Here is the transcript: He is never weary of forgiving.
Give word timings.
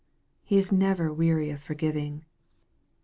He 0.43 0.57
is 0.57 0.71
never 0.71 1.13
weary 1.13 1.51
of 1.51 1.61
forgiving. 1.61 2.25